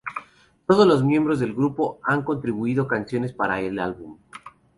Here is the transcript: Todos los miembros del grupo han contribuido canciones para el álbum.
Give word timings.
Todos 0.65 0.87
los 0.87 1.03
miembros 1.03 1.39
del 1.39 1.53
grupo 1.53 1.99
han 2.03 2.23
contribuido 2.23 2.87
canciones 2.87 3.33
para 3.33 3.61
el 3.61 3.77
álbum. 3.77 4.17